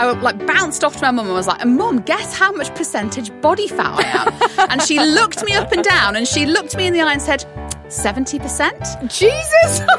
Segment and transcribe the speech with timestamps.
[0.00, 0.22] I mm-hmm.
[0.22, 3.68] like bounced off to my mum and was like, "Mum, guess how much percentage body
[3.68, 4.32] fat I am?"
[4.70, 7.20] and she looked me up and down, and she looked me in the eye and
[7.20, 7.44] said,
[7.90, 9.80] 70 percent." Jesus!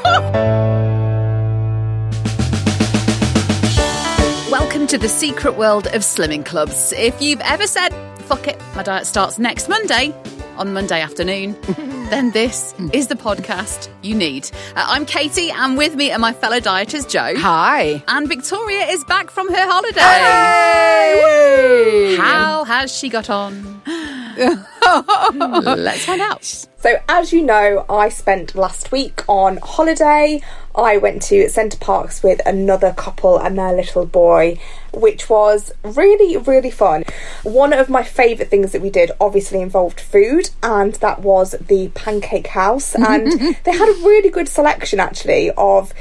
[4.51, 6.93] Welcome to the secret world of slimming clubs.
[6.93, 10.15] If you've ever said, "Fuck it, my diet starts next Monday,"
[10.61, 11.57] on Monday afternoon.
[12.11, 14.47] then this is the podcast you need.
[14.75, 17.33] Uh, I'm Katy, and with me are my fellow dieters, Jo.
[17.39, 18.03] Hi.
[18.07, 20.01] And Victoria is back from her holiday.
[21.17, 22.15] Hey!
[22.15, 23.81] How has she got on?
[24.37, 26.43] Let's find out.
[26.43, 30.41] So, as you know, I spent last week on holiday.
[30.75, 34.59] I went to Center Parcs with another couple and their little boy,
[34.93, 37.03] which was really, really fun.
[37.43, 41.89] One of my favourite things that we did obviously involved food, and that was the
[41.89, 42.95] Pancake House.
[42.95, 43.31] And
[43.63, 45.93] they had a really good selection actually of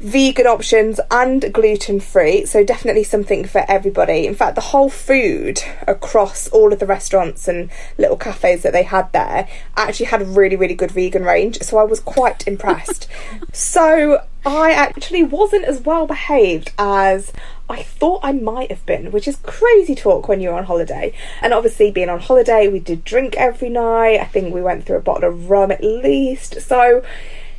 [0.00, 4.26] vegan options and gluten free, so definitely something for everybody.
[4.26, 8.82] In fact, the whole food across all of the restaurants and little cafes that they
[8.82, 13.08] had there actually had a really, really good vegan range, so I was quite impressed.
[13.52, 17.32] so I actually wasn't as well behaved as
[17.68, 21.14] I thought I might have been, which is crazy talk when you're on holiday.
[21.40, 24.20] And obviously, being on holiday, we did drink every night.
[24.20, 26.60] I think we went through a bottle of rum at least.
[26.60, 27.02] So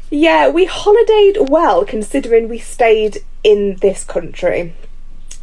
[0.10, 4.74] yeah, we holidayed well considering we stayed in this country.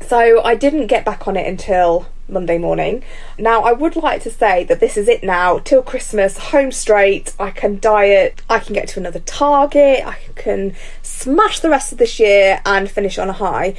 [0.01, 3.03] So I didn't get back on it until Monday morning.
[3.39, 5.59] Now, I would like to say that this is it now.
[5.59, 7.35] Till Christmas, home straight.
[7.39, 11.99] I can diet, I can get to another target, I can smash the rest of
[11.99, 13.75] this year and finish on a high.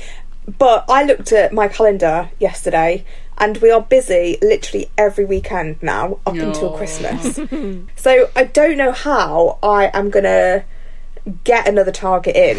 [0.59, 3.03] But I looked at my calendar yesterday
[3.37, 7.39] and we are busy literally every weekend now up until Christmas.
[7.95, 10.63] so I don't know how I am going to
[11.43, 12.57] get another target in.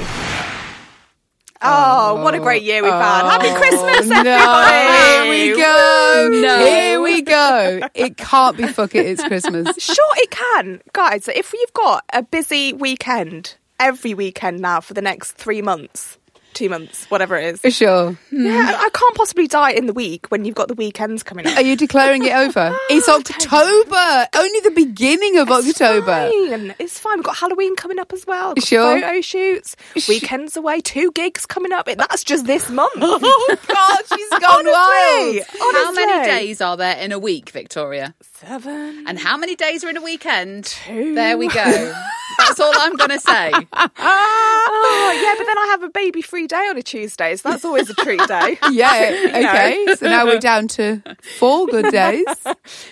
[1.62, 3.28] Oh, what a great year we've had.
[3.28, 4.16] Happy oh, Christmas, no.
[4.18, 5.32] everybody!
[5.32, 6.28] Here we go.
[6.32, 6.58] No.
[6.58, 7.80] Here we go.
[7.94, 9.66] It can't be fuck it, it's Christmas.
[9.78, 10.82] Sure, it can.
[10.92, 16.18] Guys, if you've got a busy weekend every weekend now for the next three months,
[16.56, 17.60] two months, whatever it is.
[17.60, 18.12] For sure.
[18.30, 18.46] Hmm.
[18.46, 21.56] Yeah, I can't possibly die in the week when you've got the weekends coming up.
[21.56, 22.72] Are you declaring it over?
[22.76, 24.28] Ah, it's October.
[24.34, 26.06] Only the beginning of October.
[26.30, 26.74] Fine.
[26.78, 27.18] It's fine.
[27.18, 28.54] We've got Halloween coming up as well.
[28.54, 29.00] Got Sure.
[29.00, 29.76] Photo shoots.
[30.08, 30.80] Weekends away.
[30.80, 31.86] Two gigs coming up.
[31.86, 32.92] That's just this month.
[33.02, 35.40] Oh God, she's gone Honestly.
[35.60, 35.74] wild.
[35.74, 38.14] How many days are there in a week, Victoria?
[38.34, 39.04] Seven.
[39.06, 40.64] And how many days are in a weekend?
[40.64, 41.14] Two.
[41.14, 41.94] There we go.
[42.38, 43.50] That's all I'm going to say.
[43.52, 47.64] Oh, yeah, but then I have a baby free day on a Tuesday, so that's
[47.64, 48.58] always a treat day.
[48.70, 49.94] Yeah, okay.
[49.96, 51.02] So now we're down to
[51.38, 52.26] four good days.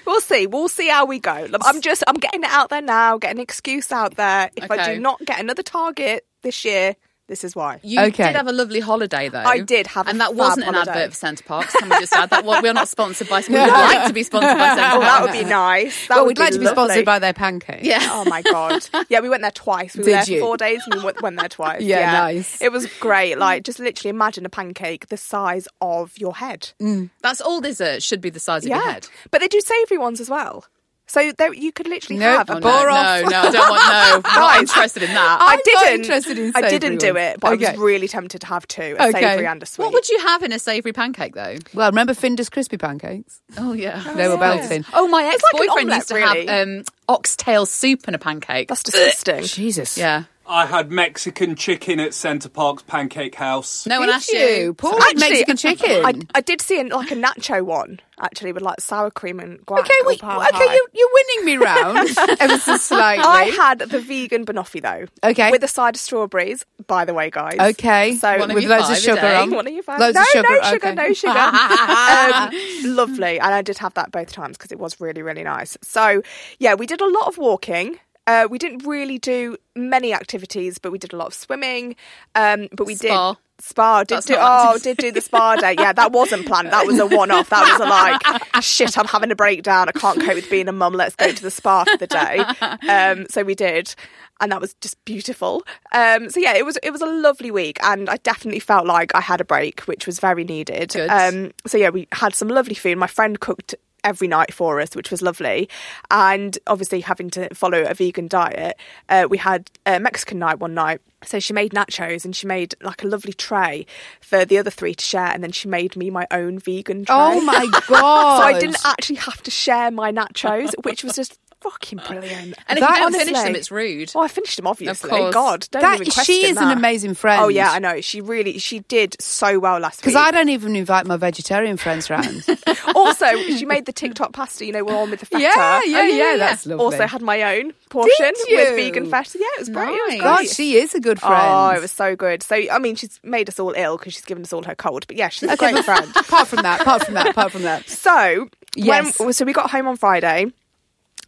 [0.06, 0.47] We'll see.
[0.47, 1.49] We'll see how we go.
[1.62, 4.50] I'm just, I'm getting it out there now, getting an excuse out there.
[4.56, 6.94] If I do not get another target this year,
[7.26, 7.80] this is why.
[7.82, 8.24] You Okay.
[8.28, 9.38] did have a lovely holiday, though.
[9.42, 10.10] I did have a holiday.
[10.10, 10.90] and that fab wasn't an holiday.
[10.92, 11.72] advert for Center Parcs.
[11.74, 12.44] Can we just add that?
[12.44, 13.42] Well, we're not sponsored by.
[13.48, 15.04] We would like to be sponsored by Centre Oh, Parks.
[15.06, 16.08] that would be nice.
[16.08, 16.84] That well, would we'd like to be lovely.
[16.84, 17.86] sponsored by their pancakes.
[17.86, 18.00] Yeah.
[18.10, 18.86] Oh my god!
[19.08, 19.94] Yeah, we went there twice.
[19.96, 20.40] We were there you?
[20.40, 21.82] four days and we went, went there twice.
[21.82, 22.60] Yeah, nice.
[22.60, 23.38] It was great.
[23.38, 26.72] Like, just literally imagine a pancake the size of your head.
[26.80, 27.10] Mm.
[27.22, 29.09] That's all dessert should be the size of yeah, your head.
[29.30, 30.65] but they do savoury ones as well.
[31.06, 32.39] So there, you could literally Nope.
[32.39, 33.30] have a Oh, No, bar no, off.
[33.30, 33.83] no, I don't want
[34.24, 34.30] no.
[34.30, 35.39] I'm not interested in that.
[35.41, 36.01] I I'm not didn't.
[36.01, 39.09] interested in I didn't do it, but I was really tempted to have two: a
[39.09, 39.21] Okay.
[39.21, 39.84] savoury and a sweet.
[39.84, 41.56] what would you have in a savoury pancake, though?
[41.74, 43.41] Well, remember Findus crispy pancakes?
[43.59, 44.84] Oh yeah, They were belting.
[44.95, 46.47] Oh, my It's like an ex-boyfriend omelette, used to really.
[46.47, 48.68] have um, oxtail soup and a pancake.
[48.68, 49.45] That's disgusting.
[49.45, 49.98] Jesus.
[49.98, 53.86] yeah, I had Mexican chicken at Centre Park's Pancake House.
[53.86, 54.74] No one Did asked you.
[54.74, 56.04] Paul had Actually, Mexican chicken.
[56.04, 59.58] I, I did see an, like a nacho one actually with like sour cream and
[59.66, 59.80] guac.
[59.80, 60.74] okay, or wait, okay, pie.
[60.74, 62.08] you, you're winning me round
[62.41, 63.24] ever so slightly.
[63.24, 65.06] I had the vegan banoffee though.
[65.28, 65.50] Okay.
[65.50, 67.58] With a side of strawberries, by the way, guys.
[67.58, 69.36] Okay, So One with you loads of sugar day.
[69.36, 69.50] on.
[69.50, 69.98] One of you five.
[69.98, 70.48] Loads no, of sugar.
[70.48, 70.94] no sugar, okay.
[70.94, 71.38] no sugar.
[71.38, 75.76] um, lovely, and I did have that both times because it was really, really nice.
[75.82, 76.22] So
[76.58, 77.98] yeah, we did a lot of walking.
[78.26, 81.97] Uh, we didn't really do many activities, but we did a lot of swimming.
[82.34, 83.32] Um, but we Spa.
[83.32, 84.04] did spa.
[84.04, 85.76] Did That's do oh, did do the spa day.
[85.78, 86.72] Yeah, that wasn't planned.
[86.72, 87.50] That was a one-off.
[87.50, 88.98] That was a like shit.
[88.98, 89.88] I'm having a breakdown.
[89.88, 90.94] I can't cope with being a mum.
[90.94, 92.44] Let's go to the spa for the day.
[92.88, 93.94] Um, so we did.
[94.41, 95.62] And that was just beautiful.
[95.92, 99.15] Um, so yeah, it was it was a lovely week, and I definitely felt like
[99.15, 100.97] I had a break, which was very needed.
[100.97, 102.98] Um, so yeah, we had some lovely food.
[102.98, 105.68] My friend cooked every night for us, which was lovely.
[106.10, 108.77] And obviously, having to follow a vegan diet,
[109.09, 111.01] uh, we had a Mexican night one night.
[111.24, 113.86] So she made nachos and she made like a lovely tray
[114.21, 117.16] for the other three to share, and then she made me my own vegan tray.
[117.16, 118.34] Oh my god!
[118.34, 122.55] So I didn't actually have to share my nachos, which was just fucking brilliant.
[122.69, 124.13] And if you don't finish them, it's rude.
[124.15, 125.11] Oh, I finished them obviously.
[125.11, 125.34] course.
[125.34, 127.43] God, don't That- even question she is an amazing friend.
[127.43, 128.01] Oh yeah, I know.
[128.01, 130.13] She really, she did so well last week.
[130.15, 132.45] Because I don't even invite my vegetarian friends round.
[132.95, 134.65] also, she made the TikTok pasta.
[134.66, 135.43] You know, we're on with the feta.
[135.43, 136.37] yeah, oh, yeah, yeah, yeah, yeah.
[136.37, 136.84] That's lovely.
[136.84, 139.39] Also had my own portion with vegan feta.
[139.39, 139.75] Yeah, it was was
[140.11, 140.21] Nice.
[140.21, 141.34] God, she is a good friend.
[141.37, 142.43] Oh, it was so good.
[142.43, 145.07] So, I mean, she's made us all ill because she's given us all her cold.
[145.07, 146.11] But yeah, she's a great friend.
[146.16, 147.89] apart from that, apart from that, apart from that.
[148.05, 149.19] So, Yes.
[149.19, 150.53] when, so we got home on Friday.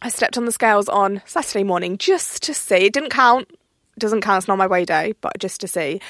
[0.01, 2.85] I stepped on the scales on Saturday morning just to see.
[2.85, 3.49] It didn't count.
[3.97, 4.43] Doesn't count.
[4.43, 6.01] It's not my weigh day, but just to see.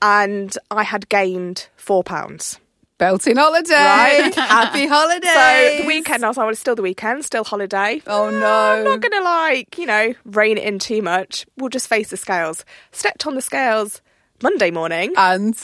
[0.00, 2.60] And I had gained four pounds.
[2.98, 3.74] Belting holiday.
[3.74, 4.34] Right.
[4.36, 5.26] Happy holiday.
[5.26, 8.00] So the weekend, I was like, well, it's still the weekend, still holiday.
[8.06, 8.46] Oh, no.
[8.46, 8.90] I'm no.
[8.90, 11.44] not going to like, you know, rein it in too much.
[11.56, 12.64] We'll just face the scales.
[12.92, 14.02] Stepped on the scales
[14.40, 15.14] Monday morning.
[15.16, 15.56] And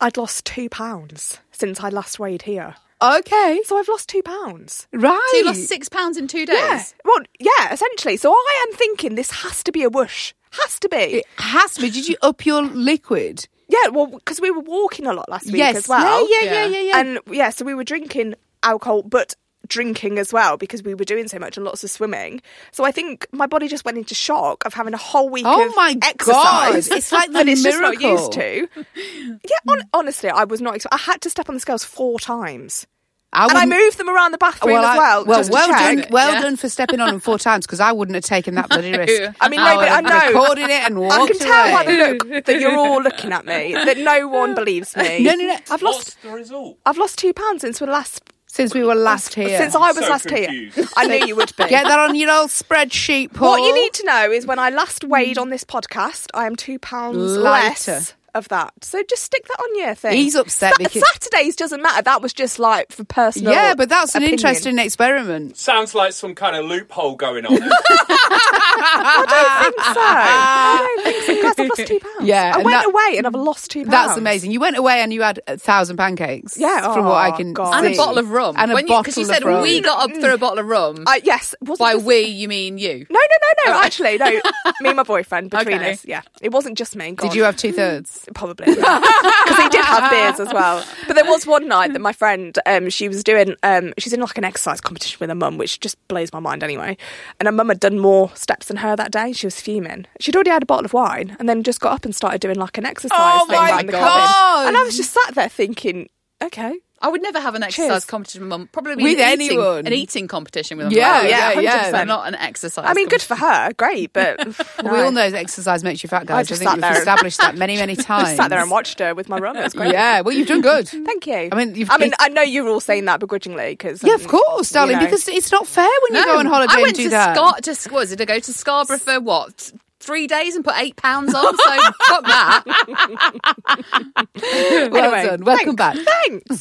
[0.00, 2.76] I'd lost two pounds since I last weighed here.
[3.02, 4.86] Okay, So I've lost two pounds.
[4.92, 5.28] right.
[5.32, 6.56] So you lost six pounds in two days.
[6.56, 6.82] Yeah.
[7.04, 8.16] Well, yeah, essentially.
[8.16, 10.32] So I am thinking this has to be a whoosh.
[10.64, 10.96] Has to be.
[10.96, 11.90] It has to be.
[11.90, 13.46] Did you up your liquid?
[13.68, 15.76] yeah, well, because we were walking a lot last week yes.
[15.76, 16.28] as well.
[16.28, 16.66] Yeah, yeah, yeah, Yeah.
[16.66, 17.00] yeah, yeah.
[17.00, 19.34] And yeah, so we were drinking alcohol, but
[19.70, 22.42] drinking as well because we were doing so much and lots of swimming.
[22.72, 25.66] So I think my body just went into shock of having a whole week Oh
[25.66, 26.88] of my exercise.
[26.88, 28.68] God, it's like the that it's just not used to.
[29.06, 30.74] Yeah, hon- honestly, I was not.
[30.74, 32.86] Ex- I had to step on the scales four times,
[33.32, 35.24] and I moved them around the bathroom well, as I- well.
[35.24, 35.96] well, to well check.
[35.98, 36.40] done, well Yeah.
[36.42, 39.34] done for stepping on them four times because I wouldn't have taken that bloody risk.
[39.40, 40.26] I mean, no, but I know.
[40.40, 41.96] recorded it and walked I can tell by away.
[41.96, 43.72] the look that you're all looking at me.
[43.74, 45.22] That no one believes me.
[45.30, 45.54] No, no, no.
[45.70, 46.22] I've What's lost.
[46.22, 46.78] the result?
[46.84, 48.22] I've lost two pounds since we last.
[48.52, 49.58] Since we were last here.
[49.58, 50.74] Since I was So last confused.
[50.74, 50.86] here.
[50.96, 51.68] I knew you would be.
[51.68, 53.50] Get that on your old spreadsheet, Paul.
[53.52, 56.56] What you need to know is when I last weighed on this podcast, I am
[56.56, 57.92] two pounds Lighter.
[57.92, 58.72] less of that.
[58.82, 60.12] So just stick that on your thing.
[60.16, 62.02] He's upset Sa- because- Saturdays doesn't matter.
[62.02, 63.52] That was just like for personal.
[63.52, 65.56] Yeah, but that's an interesting experiment.
[65.56, 67.52] Sounds like some kind of loophole going on.
[67.62, 70.00] I don't think so.
[70.00, 71.42] I don't think so.
[71.42, 72.19] Guys, I've lost two pounds.
[72.22, 73.90] Yeah, I went that- away and I've lost two pounds.
[73.90, 74.50] That's amazing.
[74.50, 76.56] You went away and you had a thousand pancakes.
[76.58, 77.84] Yeah, from what I oh, can God.
[77.84, 78.54] And a bottle of rum.
[78.58, 79.62] And a When you- bottle Because you of said rum.
[79.62, 81.04] we got up through a bottle of rum.
[81.06, 81.54] Uh, yes.
[81.60, 83.06] Wasn't By just- we, you mean you.
[83.10, 83.78] No, no, no, no.
[83.78, 83.82] Oh.
[83.84, 84.30] Actually, no.
[84.80, 85.92] Me and my boyfriend between Okay.
[85.92, 86.04] us.
[86.04, 87.12] Yeah, it wasn't just me.
[87.12, 87.28] God.
[87.28, 88.26] Did you have two thirds?
[88.34, 90.84] Probably, because he did have beers as well.
[91.06, 94.20] But there was one night that my friend, um, she was doing, um, she's in
[94.20, 96.96] like an exercise competition with her mum, which just blows my mind anyway.
[97.38, 99.32] And her mum had done more steps than her that day.
[99.32, 100.06] She was fuming.
[100.20, 102.56] She'd already had a bottle of wine, and then just got up and started doing
[102.56, 104.00] like an oh exercise Oh thing my around the God.
[104.28, 104.68] cabin.
[104.68, 106.08] And I was just sat there thinking,
[106.42, 108.04] okay, I would never have an exercise Cheers.
[108.04, 108.68] competition with mum.
[108.72, 109.86] Probably With an eating, anyone.
[109.86, 110.92] an eating competition with mum.
[110.94, 112.04] Yeah, yeah, yeah, yeah.
[112.04, 112.84] Not an exercise.
[112.86, 114.36] I mean, good for her, great, but
[114.84, 116.36] We all know that exercise makes you fat, guys.
[116.40, 118.24] I, just think sat we've established that many, many times.
[118.28, 119.56] just sat there and watched her with my rum.
[119.56, 119.92] It great.
[119.94, 120.88] Yeah, well, you've done good.
[120.88, 121.48] Thank you.
[121.50, 124.22] I mean, you've- I mean, I know you're all saying that begrudgingly because Yeah, of
[124.24, 125.04] um, course, darling, know.
[125.06, 127.34] because it's not fair when you go on holiday I went and do to that.
[127.34, 127.62] Scott.
[127.64, 128.20] To what was it?
[128.20, 129.72] I go to Scarborough for what?
[130.00, 131.56] Three days and put eight pounds on.
[131.56, 131.76] So
[132.08, 132.62] fuck that.
[134.90, 135.44] well Anyway, done.
[135.44, 135.96] Welcome back.
[135.96, 136.60] Thanks.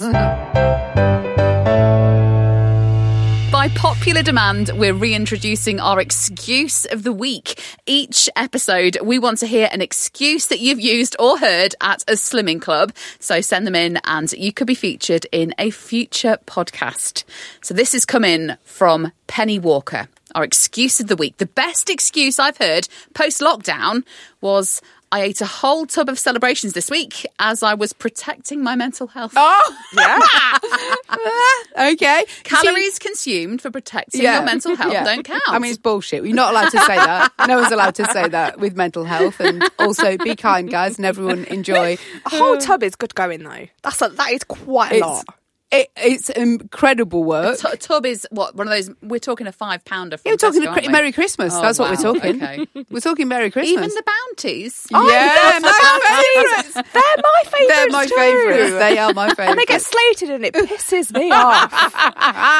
[3.51, 7.61] By popular demand, we're reintroducing our excuse of the week.
[7.85, 12.13] Each episode, we want to hear an excuse that you've used or heard at a
[12.13, 12.93] slimming club.
[13.19, 17.23] So send them in and you could be featured in a future podcast.
[17.61, 20.07] So this is coming from Penny Walker.
[20.35, 21.37] Our excuse of the week.
[21.37, 24.03] The best excuse I've heard post lockdown
[24.41, 24.81] was
[25.11, 29.07] I ate a whole tub of celebrations this week as I was protecting my mental
[29.07, 29.33] health.
[29.35, 31.89] Oh, Yeah.
[31.93, 32.25] okay.
[32.43, 35.03] Calories consumed for protecting your mental health yeah.
[35.03, 35.41] don't count.
[35.47, 36.23] I mean, it's bullshit.
[36.23, 37.31] You're not allowed to say that.
[37.47, 39.39] No one's allowed to say that with mental health.
[39.39, 41.97] And also, be kind, guys, and everyone enjoy.
[42.25, 43.67] A whole tub is good going though.
[43.81, 45.25] That's a, that is quite a It's, lot.
[45.71, 47.59] It, it's incredible work.
[47.63, 48.89] a tub is what one of those.
[49.01, 50.17] We're talking a five pounder.
[50.25, 50.87] Yeah, we're talking Tesco, we?
[50.87, 51.53] Merry Christmas.
[51.53, 52.41] Oh, That's what we're talking.
[52.41, 52.67] Okay.
[52.89, 53.73] We're talking Merry Christmas.
[53.73, 54.87] Even the bounties.
[54.93, 56.73] Oh, yeah, my favourites.
[56.93, 57.67] They're my favourites.
[57.67, 58.71] They're my favourites.
[58.73, 59.39] They are my favourites.
[59.49, 61.71] And they get slated and it pisses me off.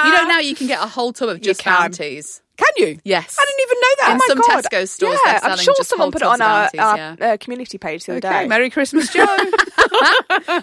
[0.06, 2.42] You know now you can get a whole tub of just bounties.
[2.60, 3.00] Can you?
[3.06, 3.38] Yes.
[3.40, 4.10] I didn't even know that.
[4.10, 4.64] In Oh my some God.
[4.66, 7.16] Tesco stores, yeah, selling I'm sure just someone put it on our, our yeah.
[7.22, 8.48] uh, community page the other Okay, day.
[8.48, 9.26] Merry Christmas, Jo.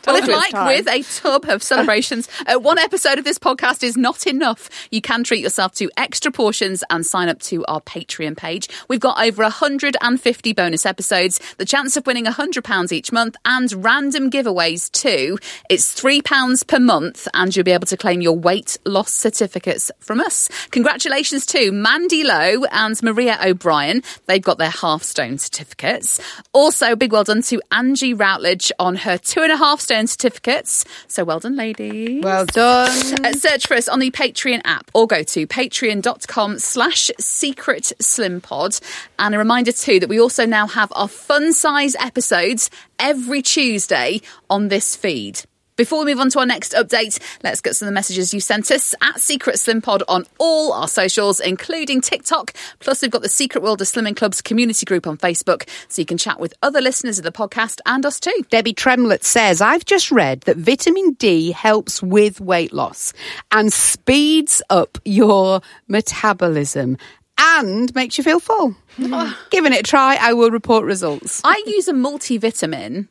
[0.06, 0.66] Well, if like time.
[0.66, 4.68] with a tub of celebrations, uh, one episode of this podcast is not enough.
[4.90, 8.68] You can treat yourself to extra portions and sign up to our Patreon page.
[8.88, 14.30] We've got over 150 bonus episodes, the chance of winning £100 each month, and random
[14.30, 15.38] giveaways too.
[15.70, 20.20] It's £3 per month, and you'll be able to claim your weight loss certificates from
[20.20, 20.48] us.
[20.70, 24.02] Congratulations to Mandy Lowe and Maria O'Brien.
[24.26, 26.21] They've got their half stone certificates.
[26.52, 30.85] Also, big well done to Angie Routledge on her two and a half stone certificates.
[31.07, 32.25] So well done, ladies.
[32.25, 33.25] well done.
[33.25, 38.40] Uh, search for us on the Patreon app or go to patreon.com slash secret slim
[38.40, 38.76] pod.
[39.21, 44.23] And a reminder too that we also now have our fun size episodes every Tuesday
[44.50, 45.43] on this feed.
[45.76, 48.40] Before we move on to our next update, let's get some of the messages you
[48.40, 52.54] sent us at Secret Slim Pod on all our socials, including TikTok.
[52.78, 56.06] Plus, we've got the Secret World of Slimming Club's community group on Facebook, so you
[56.06, 58.33] can chat with other listeners of the podcast and us too.
[58.49, 63.12] Debbie Tremlett says, I've just read that vitamin D helps with weight loss
[63.52, 66.97] and speeds up your metabolism
[67.37, 68.75] and makes you feel full.
[69.50, 71.42] Giving it a try, I will report results.
[71.45, 73.09] I use a multivitamin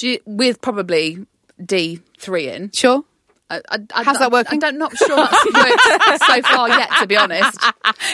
[0.00, 1.26] you, with probably
[1.60, 2.70] D3 in.
[2.72, 3.04] Sure.
[3.50, 4.58] I, I, I, How's that I- working?
[4.62, 7.58] I don't not sure that's worked so far yet, to be honest.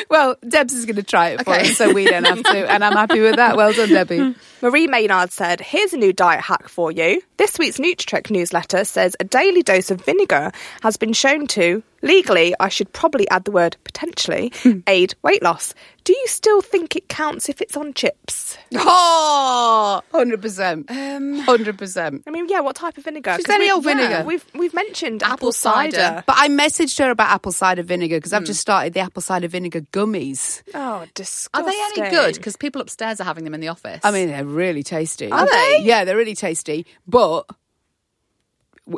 [0.09, 1.71] Well, Debs is going to try it for Okay.
[1.71, 2.71] us, so we don't have to.
[2.71, 3.57] And I'm happy with that.
[3.57, 4.35] Well done, Debbie.
[4.63, 7.21] Marie Maynard said, Here's a new diet hack for you.
[7.37, 12.55] This week's Nutracheck newsletter says a daily dose of vinegar has been shown to, legally,
[12.61, 14.81] I should probably add the word potentially, hmm.
[14.87, 15.75] aid weight loss.
[16.05, 18.59] Do you still think it counts if it's on chips?
[18.77, 20.85] Oh, 100%.
[20.85, 22.07] 100%.
[22.07, 23.33] Um, I mean, yeah, what type of vinegar?
[23.37, 24.25] Just 'Cause any we- old yeah, vinegar.
[24.27, 25.97] we've we've mentioned Apple apple, cider.
[25.97, 26.25] cider.
[26.27, 28.47] But I messaged her about apple cider vinegar because I've hmm.
[28.47, 30.63] just started the apple cider vinegar gummies.
[30.75, 31.51] Oh, disgusting.
[31.55, 32.35] Are they any good?
[32.35, 34.01] Because people upstairs are having them in the office.
[34.05, 35.31] I mean, they're really tasty.
[35.31, 35.79] Are they?
[35.83, 36.87] Yeah, they're really tasty.
[37.07, 37.45] But w-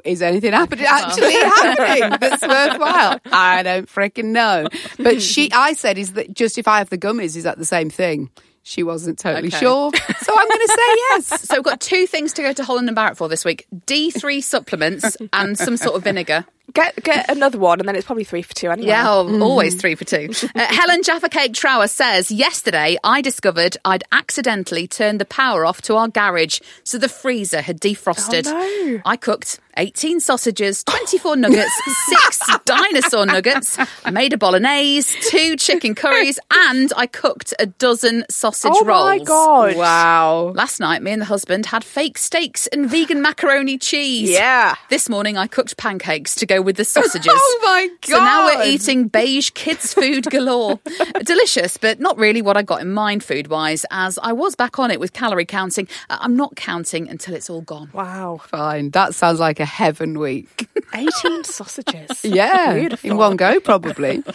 [0.04, 3.20] is anything happen- actually happening that's worthwhile?
[3.32, 4.68] I don't freaking know.
[4.98, 7.64] But she, I said, is that just if I have the gummies, is that the
[7.64, 8.30] same thing?
[8.62, 9.58] She wasn't totally Okay.
[9.58, 11.42] sure, so I'm going to say yes.
[11.42, 14.42] so we've got two things to go to Holland and Barrett for this week: D3
[14.42, 16.44] supplements and some sort of vinegar.
[16.76, 18.88] Get get another one, and then it's probably three for two anyway.
[18.88, 20.28] Yeah, oh, always three for two.
[20.56, 25.82] Uh, Helen Jaffa Cake Trower says, Yesterday I discovered I'd accidentally turned the power off
[25.82, 28.44] to our garage, so the freezer had defrosted.
[28.46, 28.52] Oh,
[28.86, 29.00] no.
[29.04, 31.72] I cooked 18 sausages, 24 nuggets,
[32.06, 33.78] six dinosaur nuggets.
[34.04, 39.02] I made a bolognese, two chicken curries, and I cooked a dozen sausage Oh rolls.
[39.02, 39.76] Oh my god!
[39.76, 40.52] Wow.
[40.54, 44.30] Last night, me and the husband had fake steaks and vegan macaroni cheese.
[44.30, 44.76] Yeah.
[44.88, 47.32] This morning, I cooked pancakes to go with the sausages.
[47.34, 48.10] Oh my god!
[48.10, 50.78] So now we're eating beige kids' food galore.
[51.24, 54.78] Delicious, but not really what I got in mind food wise, as I was back
[54.78, 55.88] on it with calorie counting.
[56.10, 57.88] Uh, I'm not counting until it's all gone.
[57.94, 58.90] Wow, Fine.
[58.90, 60.68] That sounds like a heaven week.
[60.94, 62.22] eighteen sausages.
[62.24, 63.10] Yeah, Beautiful.
[63.10, 64.18] in one go, probably.
[64.26, 64.32] uh,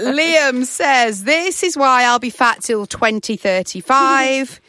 [0.00, 4.60] Liam says, This is why I'll be fat till 2035.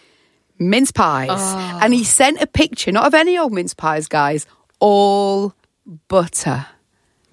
[0.59, 1.29] mince pies.
[1.31, 1.79] Oh.
[1.81, 4.45] And he sent a picture, not of any old mince pies, guys,
[4.79, 5.53] all
[6.07, 6.67] butter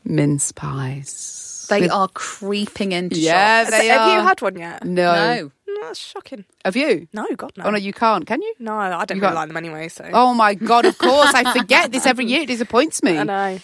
[0.05, 1.67] mince pies.
[1.69, 3.71] They With- are creeping into Yeah, shops.
[3.77, 4.23] they Have you are.
[4.23, 4.85] had one yet?
[4.85, 5.13] No.
[5.15, 5.51] No.
[5.67, 6.45] No, that's shocking.
[6.65, 7.07] Have you?
[7.13, 7.65] No, God no.
[7.65, 8.55] Oh, no, you can't, can you?
[8.59, 9.89] No, I don't You really got- like them anyway.
[9.89, 10.87] So Oh my god!
[10.87, 12.41] Of course, I forget this every year.
[12.43, 13.19] It disappoints me.
[13.19, 13.59] I know.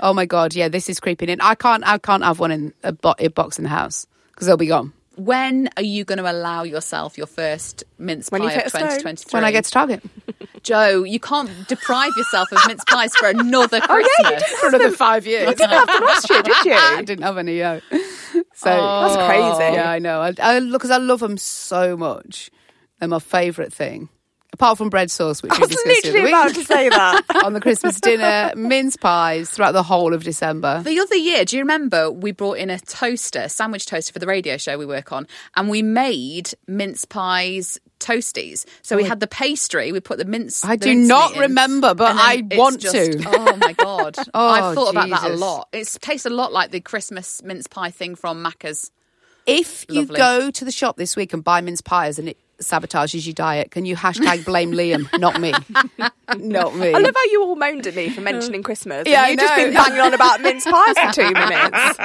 [0.00, 0.54] Oh my god!
[0.54, 1.40] Yeah, this is creeping in.
[1.42, 1.86] I can't.
[1.86, 4.66] I can't have one in a, bo- a box in the house because they'll be
[4.66, 8.66] gone When are you going to allow yourself your first mince When pie you hit
[8.66, 9.36] of 2023?
[9.36, 10.02] when I get to Target
[10.62, 14.42] Jo, you can't deprive yourself of mince pies for another Oh, Christmas.
[14.60, 15.48] for another five years.
[15.48, 16.72] You didn't have them last year, did you?
[16.76, 17.58] I didn't have any.
[17.58, 17.80] yo.
[18.54, 19.08] So oh.
[19.08, 19.74] That's crazy.
[19.74, 20.20] Yeah, I know.
[20.20, 22.50] I, I because I love them so much.
[22.98, 24.10] They're my favourite thing.
[24.60, 27.22] Apart from bread sauce, which I was literally about to say that.
[27.44, 30.82] on the Christmas dinner, mince pies throughout the whole of December.
[30.82, 34.26] The other year, do you remember we brought in a toaster, sandwich toaster for the
[34.26, 35.26] radio show we work on,
[35.56, 38.66] and we made mince pies toasties.
[38.82, 39.08] So we oh.
[39.08, 40.62] had the pastry, we put the mince.
[40.62, 40.68] Oh.
[40.68, 43.22] I the do mince not in, remember, but I want just- to.
[43.26, 44.16] Oh my god!
[44.34, 45.68] Oh, I've thought about that a lot.
[45.72, 48.90] It tastes a lot like the Christmas mince pie thing from Macca's.
[49.46, 53.26] If you go to the shop this week and buy mince pies and it sabotages
[53.26, 55.52] your diet, can you hashtag blame Liam, not me?
[56.36, 56.92] not me.
[56.94, 59.06] I love how you all moaned at me for mentioning Christmas.
[59.06, 61.98] Yeah, you've just been banging on about mince pies for two minutes.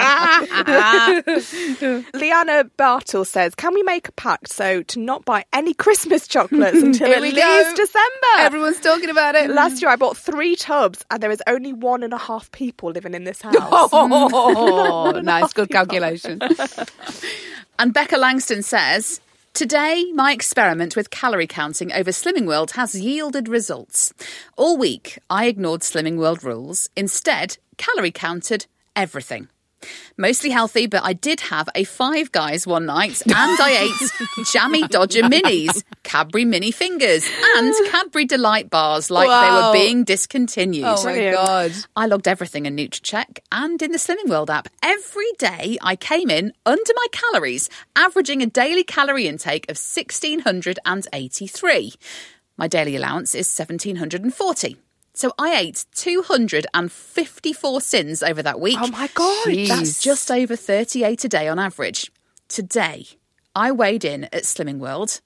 [2.14, 6.78] Liana Bartle says, "Can we make a pact so to not buy any Christmas chocolates
[6.82, 7.74] until Here at least go.
[7.76, 9.50] December?" Everyone's talking about it.
[9.50, 12.92] Last year I bought three tubs, and there is only one and a half people
[12.92, 13.56] living in this house.
[13.62, 16.40] Oh, nice, good calculation.
[17.78, 19.20] And Becca Langston says,
[19.56, 24.14] Today, my experiment with calorie counting over Slimming World has yielded results.
[24.58, 28.66] All week, I ignored Slimming World rules, instead, calorie counted
[28.98, 29.48] everything.
[30.18, 34.88] Mostly healthy, but I did have a Five Guys one night and I ate Jammy
[34.88, 37.28] Dodger Minis, Cadbury Mini Fingers,
[37.58, 39.42] and Cadbury Delight Bars like Wow.
[39.42, 40.86] they were being discontinued.
[40.88, 41.72] Oh my god.
[41.96, 44.68] I logged everything in Nutracheck and in the Slimming World app.
[44.84, 51.94] Every day I came in under my calories, averaging a daily calorie intake of 1683.
[52.58, 54.78] My daily allowance is 1740.
[55.16, 58.78] So I ate 254 sins over that week.
[58.80, 59.48] Oh my god!
[59.48, 59.70] Jeez.
[59.70, 62.12] That's just over 38 a day on average.
[62.50, 63.08] Today,
[63.56, 65.22] I weighed in at Slimming World.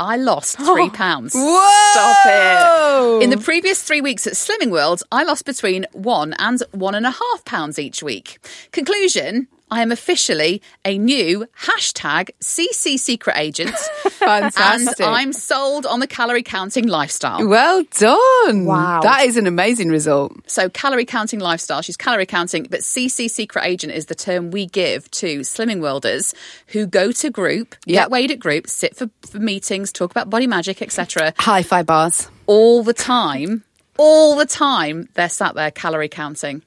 [0.00, 1.34] I lost three pounds.
[1.34, 3.22] Stop it!
[3.22, 7.04] In the previous three weeks at Slimming World, I lost between one and one and
[7.04, 8.38] a half pounds each week.
[8.72, 13.70] Conclusion I am officially a new hashtag CC secret agent.
[14.26, 15.00] Fantastic.
[15.00, 17.48] And I'm sold on the calorie counting lifestyle.
[17.48, 18.66] well done.
[18.66, 19.00] Wow.
[19.02, 20.32] That is an amazing result.
[20.46, 24.66] So, calorie counting lifestyle, she's calorie counting, but CC secret agent is the term we
[24.66, 26.34] give to slimming worlders
[26.68, 27.94] who go to group, Yep.
[27.94, 31.32] get weighed at group, sit for, for meetings, talk about body magic, etc.
[31.38, 32.28] Hi-Fi bars.
[32.46, 33.64] all the time.
[33.98, 36.62] All the time, they're sat there calorie counting.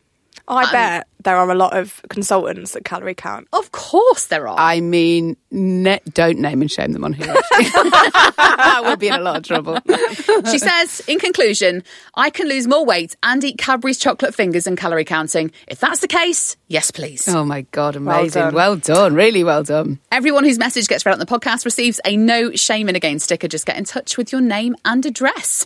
[0.48, 3.48] I bet there are a lot of consultants that calorie count.
[3.52, 4.56] Of course, there are.
[4.58, 7.28] I mean, ne- don't name and shame them on here.
[8.82, 9.80] we'll be in a lot of trouble.
[10.52, 11.84] she says, in conclusion,
[12.16, 15.52] I can lose more weight and eat Cadbury's chocolate fingers and calorie counting.
[15.68, 17.28] If that's the case, yes, please.
[17.28, 18.42] Oh my god, amazing.
[18.44, 18.54] done.
[18.54, 19.16] Well done.
[19.16, 20.00] Really well done.
[20.12, 23.48] Everyone whose message gets read on the podcast receives a no shame shaming again sticker.
[23.48, 25.66] Just get in touch with your name and address.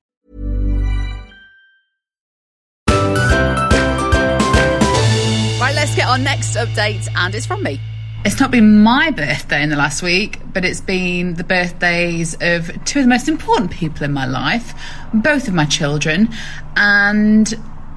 [6.01, 7.79] Right, let's get our next update, and it's from me.
[8.25, 12.71] It's not been my birthday in the last week, but it's been the birthdays of
[12.85, 14.73] two of the most important people in my life,
[15.13, 16.29] both of my children,
[16.75, 17.53] and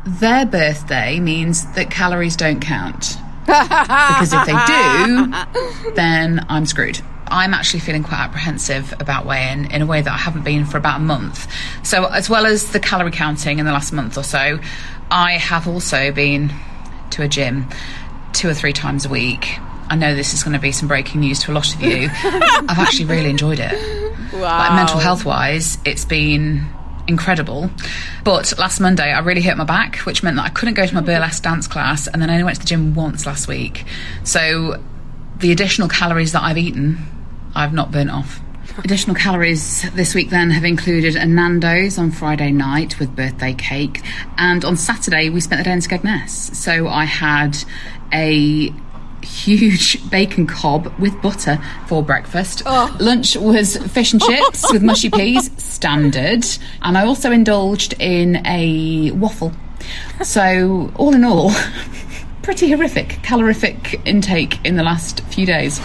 [0.06, 3.16] their birthday means that calories don't count.
[3.46, 7.00] because if they do, then I'm screwed.
[7.28, 10.76] I'm actually feeling quite apprehensive about weighing in a way that I haven't been for
[10.76, 11.50] about a month.
[11.82, 14.58] So, as well as the calorie counting in the last month or so,
[15.10, 16.52] I have also been
[17.10, 17.66] to a gym
[18.32, 19.58] two or three times a week.
[19.88, 22.08] I know this is going to be some breaking news to a lot of you.
[22.12, 23.72] I've actually really enjoyed it.
[24.32, 24.58] Wow.
[24.58, 26.66] Like mental health wise, it's been
[27.06, 27.70] incredible.
[28.24, 30.94] But last Monday, I really hurt my back, which meant that I couldn't go to
[30.94, 33.84] my burlesque dance class, and then I only went to the gym once last week.
[34.24, 34.82] So
[35.38, 36.98] the additional calories that I've eaten,
[37.54, 38.40] I've not burnt off.
[38.78, 44.02] Additional calories this week then have included a Nando's on Friday night with birthday cake,
[44.36, 46.54] and on Saturday we spent the day in Skegness.
[46.54, 47.56] So I had
[48.12, 48.72] a
[49.22, 52.62] huge bacon cob with butter for breakfast.
[52.66, 52.94] Oh.
[53.00, 56.44] Lunch was fish and chips with mushy peas, standard,
[56.82, 59.52] and I also indulged in a waffle.
[60.22, 61.52] So all in all,
[62.42, 65.80] pretty horrific calorific intake in the last few days.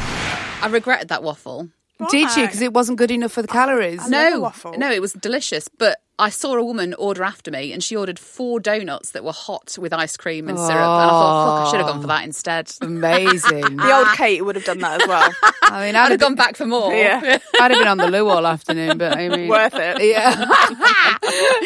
[0.61, 1.69] I regretted that waffle.
[2.09, 2.43] Did you?
[2.43, 4.07] Because it wasn't good enough for the calories.
[4.09, 5.67] No, no, it was delicious.
[5.67, 9.31] But I saw a woman order after me, and she ordered four donuts that were
[9.31, 10.71] hot with ice cream and syrup.
[10.71, 12.71] And I thought, fuck, I should have gone for that instead.
[12.81, 13.77] Amazing.
[13.77, 15.31] The old Kate would have done that as well.
[15.63, 16.91] I mean, I'd I'd have gone back for more.
[16.91, 17.37] Yeah.
[17.61, 20.03] I'd have been on the loo all afternoon, but I mean, Worth it.
[20.03, 21.17] Yeah,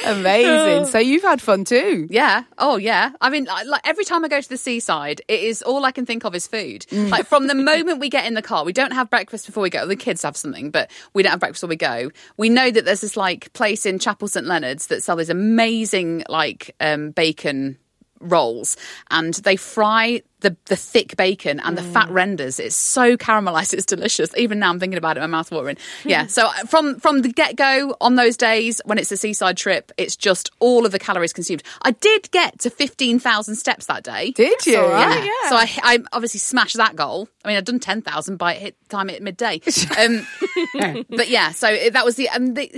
[0.06, 0.86] amazing.
[0.92, 2.08] So you've had fun too.
[2.10, 2.44] Yeah.
[2.58, 3.12] Oh, yeah.
[3.22, 5.92] I mean, like, like every time I go to the seaside, it is all I
[5.92, 6.86] can think of is food.
[6.90, 7.10] Mm.
[7.10, 9.70] Like from the moment we get in the car, we don't have breakfast before we
[9.70, 9.86] go.
[9.88, 12.12] The kids have something, but we don't have breakfast before we go.
[12.38, 16.24] We know that there's this like place in Chapel St Leonard's that sell these amazing
[16.30, 17.78] like um, bacon
[18.20, 18.78] rolls,
[19.12, 22.60] and they fry the the thick bacon and the fat renders.
[22.60, 23.74] It's so caramelized.
[23.74, 24.30] It's delicious.
[24.38, 25.22] Even now, I'm thinking about it.
[25.22, 25.78] My mouth watering.
[26.04, 26.28] Yeah.
[26.28, 29.92] So uh, from from the get go on those days when it's a seaside trip,
[29.98, 31.64] it's just all of the calories consumed.
[31.82, 34.32] I did get to fifteen thousand steps that day.
[34.32, 34.82] Did you?
[34.82, 35.24] right.
[35.24, 35.24] Yeah.
[35.24, 35.50] yeah.
[35.50, 37.28] So I, I obviously smashed that goal.
[37.44, 39.62] I mean, I'd done ten thousand by hit time at midday.
[39.94, 40.26] Um,
[41.10, 42.72] but yeah, so that was the and the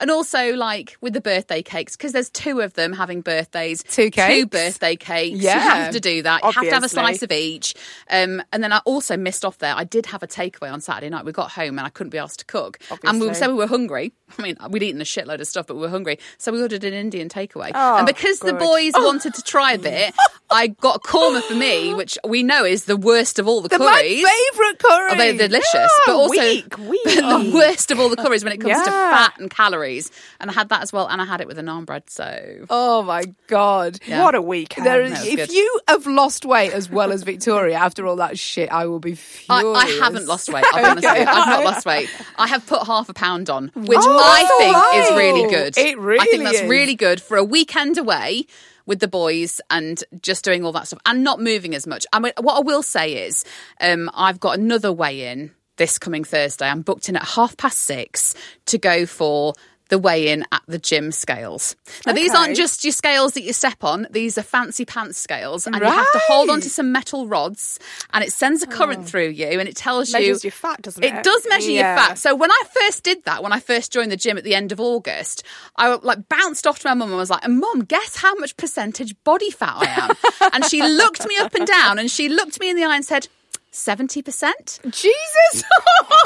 [0.00, 3.82] and also like with the birthday cakes because there's two of them having birthdays.
[3.84, 4.34] Two cakes?
[4.34, 5.38] Two birthday cakes.
[5.38, 5.54] Yeah.
[5.54, 6.42] You have to do that.
[6.42, 6.97] You have to have a Obviously.
[7.00, 7.74] Slice of each.
[8.10, 9.74] Um, and then I also missed off there.
[9.74, 11.24] I did have a takeaway on Saturday night.
[11.24, 12.78] We got home and I couldn't be asked to cook.
[12.90, 13.34] And we Obviously.
[13.34, 14.12] said we were hungry.
[14.38, 16.18] I mean, we'd eaten a shitload of stuff, but we were hungry.
[16.38, 17.70] So we ordered an Indian takeaway.
[17.74, 19.04] Oh, and because the boys oh.
[19.04, 20.14] wanted to try a bit,
[20.50, 23.68] I got a korma for me, which we know is the worst of all the
[23.68, 24.22] The, curries.
[24.22, 25.10] my favourite curry.
[25.12, 27.04] Oh, they're delicious, but also weak, weak.
[27.04, 30.10] the worst of all the curries when it comes to fat and calories.
[30.40, 32.08] And I had that as well, and I had it with a naan bread.
[32.10, 33.98] So Oh my god!
[34.06, 34.22] Yeah.
[34.22, 34.74] What a week.
[34.76, 35.52] There, if good.
[35.52, 39.12] you have lost weight as well as Victoria after all that shit, I will be
[39.12, 39.78] I, furious.
[39.78, 40.64] I haven't lost weight.
[40.72, 41.24] I'll be honest with you.
[41.26, 42.08] I've not lost weight.
[42.36, 45.78] I have put half a pound on, which Oh, I think is really good.
[45.78, 46.68] It really I think that's is.
[46.68, 48.46] really good for a weekend away
[48.86, 52.06] with the boys and just doing all that stuff and not moving as much.
[52.12, 53.44] I mean, what I will say is,
[53.80, 56.66] um, I've got another weigh in this coming Thursday.
[56.66, 58.34] I'm booked in at half past six
[58.66, 59.54] to go for
[59.88, 61.76] the weigh in at the gym scales.
[62.06, 65.66] Now, these aren't just your scales that you step on, these are fancy pants scales,
[65.66, 67.78] and you have to hold onto some metal rods,
[68.12, 69.04] and it sends a current oh.
[69.04, 70.18] through you, and it tells you.
[70.18, 71.14] Measures your fat, doesn't it?
[71.14, 71.94] It does measure Yeah.
[71.94, 72.18] your fat.
[72.18, 74.72] So when I first did that, when I first joined the gym at the end
[74.72, 75.42] of August,
[75.76, 79.14] I like bounced off to my mum and was like, "Mum, guess how much percentage
[79.24, 82.70] body fat I am?" and she looked me up and down, and she looked me
[82.70, 83.28] in the eye and said.
[83.78, 84.90] 70%?
[84.90, 85.64] Jesus.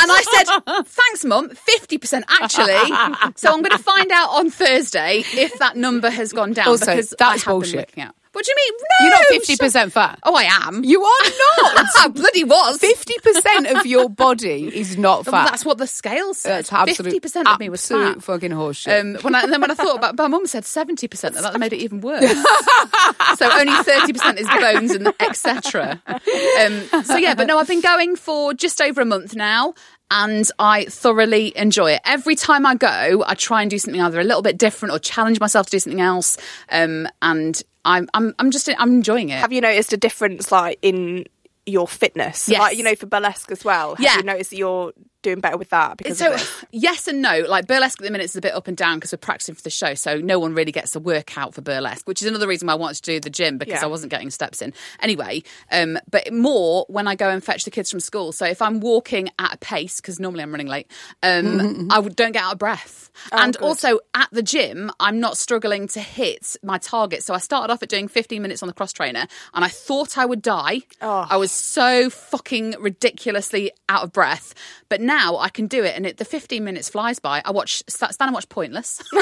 [0.00, 3.32] And I said, thanks, mum, 50% actually.
[3.36, 6.68] So I'm going to find out on Thursday if that number has gone down.
[6.68, 7.72] Also, because that's I have bullshit.
[7.72, 8.14] Been looking at.
[8.32, 8.78] What do you mean?
[8.80, 10.18] No, You're not fifty percent fat.
[10.22, 10.82] Oh, I am.
[10.84, 11.86] You are not.
[11.98, 12.78] I bloody was.
[12.78, 15.50] Fifty percent of your body is not Well, fat.
[15.50, 16.32] that's what the scale.
[16.42, 18.22] That's absolute, 50% of me was absolute fat.
[18.24, 19.00] fucking horseshit.
[19.00, 21.44] Um, when I, and then when I thought about, my mum said seventy percent, and
[21.44, 22.22] that made it even worse.
[23.36, 26.00] so only thirty percent is the bones and etc.
[26.06, 29.74] Um, so yeah, but no, I've been going for just over a month now.
[30.14, 32.02] And I thoroughly enjoy it.
[32.04, 34.98] Every time I go, I try and do something either a little bit different or
[34.98, 36.36] challenge myself to do something else.
[36.70, 39.38] Um, and I'm, I'm, I'm just, I'm enjoying it.
[39.38, 41.24] Have you noticed a difference, like in
[41.66, 42.48] your fitness?
[42.48, 42.60] Yes.
[42.60, 43.96] Like you know, for burlesque as well.
[43.96, 44.16] Have Yeah.
[44.18, 44.92] you noticed that you're
[45.22, 46.36] doing better with that because so
[46.72, 47.44] yes and no.
[47.48, 49.62] Like burlesque at the minute is a bit up and down because we're practicing for
[49.62, 52.66] the show so no one really gets a workout for burlesque which is another reason
[52.66, 53.84] why i wanted to do the gym because Yeah.
[53.84, 54.72] i wasn't getting steps in.
[55.00, 58.32] Anyway um, but more when i go and fetch the kids from school.
[58.32, 60.90] So if i'm walking at a pace because normally i'm running late
[61.22, 63.10] um, i don't get out of breath.
[63.30, 63.64] And good.
[63.64, 67.22] also at the gym i'm not struggling to hit my target.
[67.22, 70.18] So i started off at doing 15 minutes on the cross trainer and i thought
[70.18, 70.80] i would die.
[71.00, 74.54] I was so fucking ridiculously out of breath.
[74.88, 77.42] But now I can do it, and it, the 15 minutes flies by.
[77.44, 79.02] I watch, stand and watch Pointless.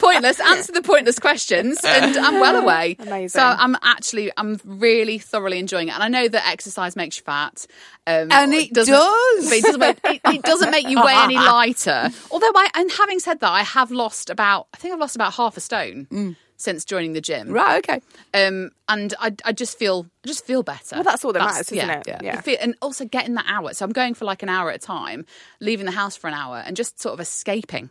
[0.00, 2.96] pointless, answer the pointless questions, and I'm well away.
[2.98, 3.28] Amazing.
[3.28, 5.94] So I'm actually, I'm really thoroughly enjoying it.
[5.94, 7.66] And I know that exercise makes you fat.
[8.06, 9.48] Um, And it doesn't- does.
[9.48, 12.10] But it doesn't, make, it, it doesn't make you weigh any lighter.
[12.30, 15.34] Although, I, and having said that, I have lost about, I think I've lost about
[15.34, 16.36] half a stone.
[16.62, 18.00] Since joining the gym, right, okay.
[18.46, 20.94] um, and I, I just feel, I just feel better.
[20.96, 22.04] Well, that's all that matters, isn't it?
[22.06, 22.20] Yeah.
[22.22, 22.40] Yeah.
[22.40, 23.74] Feel- and also getting that hour.
[23.74, 25.26] So I'm going for like an hour at a time,
[25.60, 27.90] leaving the house for an hour, and just sort of escaping.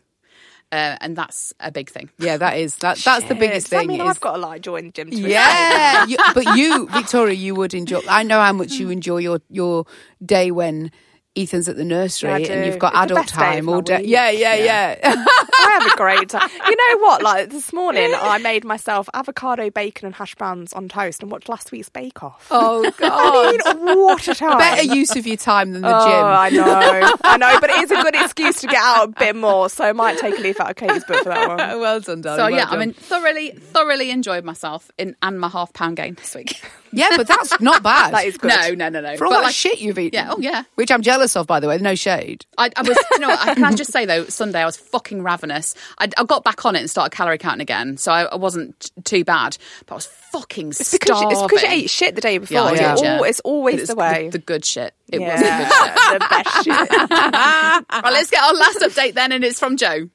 [0.72, 2.10] uh, and that's a big thing.
[2.18, 2.98] Yeah, that is that.
[3.00, 3.88] That's the biggest thing.
[3.88, 5.10] mean is- I've got to like join the gym?
[5.12, 8.00] To yeah, you, but you, Victoria, you would enjoy.
[8.08, 9.86] I know how much you enjoy your your
[10.26, 10.92] day when
[11.36, 13.82] Ethan's at the nursery Yeah, and you've got It's adult best day of time all
[13.82, 13.98] day.
[14.00, 14.08] week.
[14.10, 15.00] Yeah, yeah, yeah.
[15.64, 16.50] I have a great time.
[16.68, 17.22] You know what?
[17.24, 21.48] Like this morning, I made myself avocado, bacon, and hash browns on toast, and watched
[21.48, 22.48] last week's Bake Off.
[22.52, 24.58] oh I God, mean, what a time!
[24.58, 26.26] better use of your time than the Oh, gym.
[26.26, 29.36] I know, I know, but it is a good excuse to get out a bit
[29.36, 29.70] more.
[29.70, 31.58] So I might take a leaf out of Katy's book for that one.
[31.80, 32.40] well done, darling.
[32.40, 36.16] So well yeah, I mean, thoroughly, thoroughly enjoyed myself in and my half pound gain
[36.16, 36.62] this week.
[36.92, 38.14] yeah, but that's not bad.
[38.14, 38.50] That is good.
[38.50, 39.16] No, no, no, no.
[39.18, 40.18] for all But, that like, shit you've eaten.
[40.20, 40.64] Yeah, oh, yeah.
[40.76, 41.78] Which I'm jealous of, by the way.
[41.78, 42.46] No shade.
[42.58, 44.78] I, I was, you know, what, I- can I just say though, Sunday I was
[44.78, 45.76] fucking ravenous.
[46.00, 48.80] I, I got back on it and started calorie counting again, so I, I wasn't
[48.80, 49.58] t- too bad.
[49.86, 51.32] But I was fucking It's because, you, starving.
[51.32, 52.56] it's because you ate shit the day before.
[52.56, 53.30] Yeah, I It's did, al- yeah.
[53.30, 54.30] It's always it's the way.
[54.30, 54.94] The, good shit.
[55.10, 56.20] It yeah, was the good shit.
[56.22, 57.00] the best shit.
[58.04, 60.10] Right, let's get our last update then, and it's from Jo.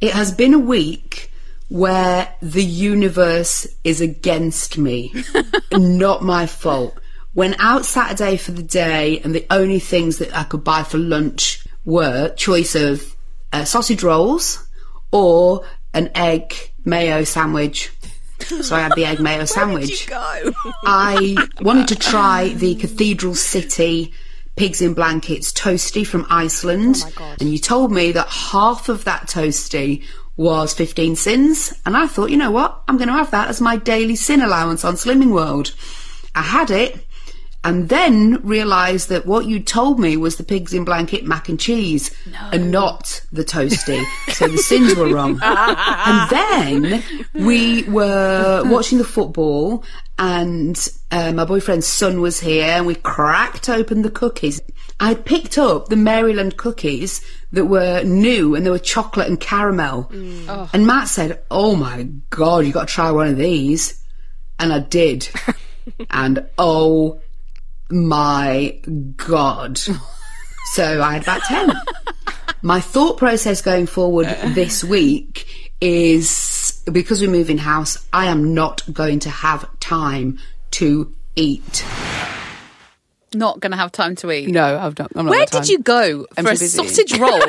[0.00, 1.30] It has been a week
[1.68, 5.12] where the universe is against me,
[5.72, 6.98] not my fault.
[7.34, 10.98] Went out Saturday for the day, and the only things that I could buy for
[10.98, 13.16] lunch were choice of
[13.52, 14.66] uh, sausage rolls
[15.12, 15.64] or
[15.94, 17.92] an egg mayo sandwich.
[18.40, 20.08] So I had the egg mayo sandwich.
[20.12, 24.12] I wanted to try the Cathedral City
[24.56, 27.04] pigs in blankets toasty from Iceland.
[27.38, 30.04] And you told me that half of that toasty
[30.36, 31.74] was 15 sins.
[31.86, 32.82] And I thought, you know what?
[32.88, 35.74] I'm going to have that as my daily sin allowance on Slimming World.
[36.34, 37.06] I had it
[37.62, 41.60] and then realised that what you told me was the pigs in blanket mac and
[41.60, 42.10] cheese
[42.52, 44.02] and not the toasty.
[44.32, 45.38] so the sins were wrong.
[45.42, 47.02] and then
[47.34, 49.84] we were watching the football
[50.18, 54.60] and uh, my boyfriend's son was here and we cracked open the cookies.
[54.98, 59.40] I had picked up the Maryland cookies that were new and they were chocolate and
[59.40, 60.10] caramel.
[60.72, 64.02] And Matt said, Oh my God, you've got to try one of these.
[64.58, 65.28] And I did.
[66.10, 67.20] and oh
[67.90, 68.78] my
[69.16, 69.80] God.
[70.74, 71.72] So I had about 10.
[72.62, 78.54] My thought process going forward this week is because we move in house, I am
[78.54, 80.38] not going to have time
[80.72, 81.84] to eat.
[83.34, 84.48] Not going to have time to eat.
[84.50, 85.10] No, I've not.
[85.16, 85.62] I'm not Where time.
[85.62, 86.66] did you go I'm for a busy.
[86.68, 87.42] sausage roll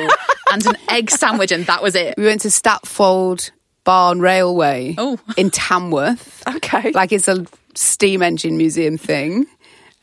[0.50, 2.14] and an egg sandwich, and that was it?
[2.16, 3.52] We went to Statfold
[3.84, 5.16] Barn Railway Oh.
[5.36, 6.42] in Tamworth.
[6.56, 6.90] Okay.
[6.90, 9.46] Like it's a steam engine museum thing.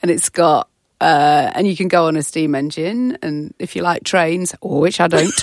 [0.01, 0.69] And it's got,
[1.01, 3.17] uh, and you can go on a steam engine.
[3.21, 5.27] And if you like trains, or which I don't,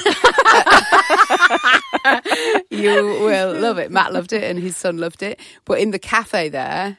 [2.71, 3.91] you will love it.
[3.91, 5.41] Matt loved it and his son loved it.
[5.65, 6.99] But in the cafe there,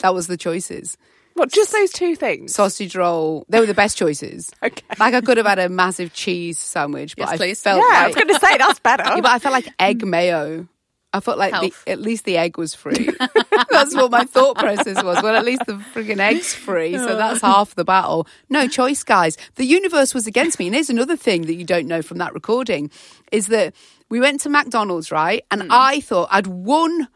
[0.00, 0.96] that was the choices.
[1.34, 1.52] What?
[1.52, 2.52] Just those two things?
[2.54, 4.50] Sausage roll, they were the best choices.
[4.62, 4.82] Okay.
[4.98, 7.62] Like I could have had a massive cheese sandwich, but Yes, I please.
[7.62, 9.02] felt yeah, I was going to say that's better.
[9.06, 10.66] yeah, but I felt like egg mayo.
[11.12, 13.08] I felt like the, at least the egg was free.
[13.70, 15.22] that's what my thought process was.
[15.22, 18.26] Well, at least the frigging egg's free, so that's half the battle.
[18.50, 19.38] No choice, guys.
[19.54, 20.66] The universe was against me.
[20.66, 22.90] And here's another thing that you don't know from that recording
[23.32, 23.74] is that
[24.10, 25.44] we went to McDonald's, right?
[25.50, 25.68] And hmm.
[25.70, 27.08] I thought I'd won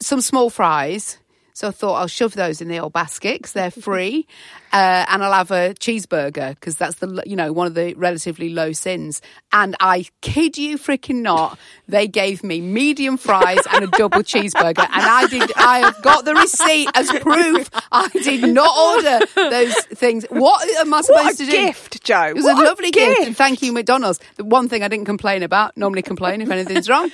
[0.00, 1.18] some small fries.
[1.58, 4.28] So I thought I'll shove those in the old basket because they're free,
[4.72, 8.50] uh, and I'll have a cheeseburger because that's the you know one of the relatively
[8.50, 9.20] low sins.
[9.52, 14.78] And I kid you freaking not, they gave me medium fries and a double cheeseburger,
[14.78, 15.50] and I did.
[15.56, 17.68] I have got the receipt as proof.
[17.90, 20.26] I did not order those things.
[20.30, 21.52] What am I supposed what to a do?
[21.66, 22.22] gift, Jo.
[22.28, 23.18] It was What a lovely gift.
[23.18, 23.36] gift.
[23.36, 24.20] Thank you, McDonald's.
[24.36, 25.76] The one thing I didn't complain about.
[25.76, 27.10] Normally complain if anything's wrong.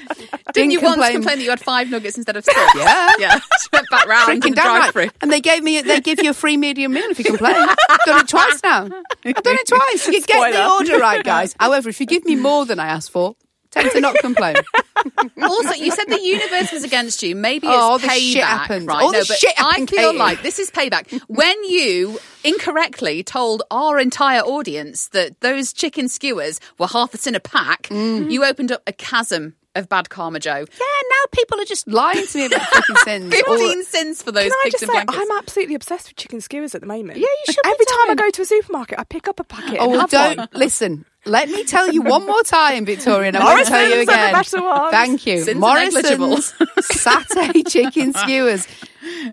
[0.53, 2.59] Didn't you once complain that you had five nuggets instead of six?
[2.77, 3.13] Yeah.
[3.19, 3.39] yeah.
[3.53, 4.57] Just went back round to the Freaking
[4.95, 5.11] right.
[5.21, 7.55] And they gave me, they give you a free medium meal if you complain.
[7.57, 8.85] I've done it twice now.
[9.25, 10.07] I've done it twice.
[10.09, 11.55] You get the order right, guys.
[11.61, 13.37] However, if you give me more than I asked for,
[13.71, 14.55] tend to not complain.
[15.43, 17.35] Also, you said the universe was against you.
[17.35, 18.87] Maybe it's Oh, payback, shit happens.
[18.87, 19.03] right?
[19.03, 20.19] All the no, but I feel Katy.
[20.19, 21.21] like this is payback.
[21.27, 27.35] when you incorrectly told our entire audience that those chicken skewers were half a sin
[27.35, 28.31] a pack, Mm.
[28.31, 30.59] you opened up a chasm of bad karma, Joe.
[30.59, 30.65] Yeah,
[31.11, 33.35] now people are just lying to me about fucking sins.
[33.35, 35.19] Or- Fifteen sins for those Can I pigs just and say, blankets.
[35.31, 37.19] I'm absolutely obsessed with chicken skewers at the moment.
[37.19, 39.45] Yeah, you should be, Every time I go to a supermarket, I pick up a
[39.45, 39.79] packet.
[39.81, 40.49] Oh, and well, have don't one.
[40.55, 41.05] listen.
[41.27, 44.09] Let me tell you one more time, Victoria, and I'm going to tell you Morrison's
[44.11, 44.33] are the again.
[44.35, 44.91] better ones.
[44.91, 45.41] Thank you.
[45.43, 45.59] Sins are.
[45.59, 46.53] Morrison's
[46.93, 48.67] satay chicken skewers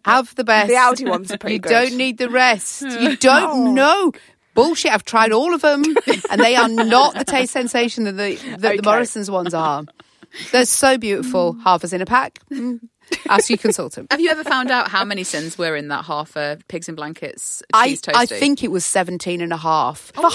[0.05, 0.69] have the best.
[0.69, 1.69] The Aldi ones are pretty You good.
[1.69, 2.81] don't need the rest.
[2.83, 3.71] You don't oh.
[3.73, 4.13] know.
[4.53, 4.91] Bullshit.
[4.93, 5.83] I've tried all of them,
[6.29, 9.83] and they are not the taste sensation that the that the Morrison's ones are.
[10.51, 11.53] They're so beautiful.
[11.63, 12.39] Half as in a pack.
[12.51, 12.79] Mm.
[13.29, 14.09] Ask your consultant.
[14.09, 16.95] Have you ever found out how many sins were in that half a pigs in
[16.95, 18.11] blankets I, cheese toasty?
[18.15, 20.13] I think it was 17 and a half.
[20.15, 20.31] for half.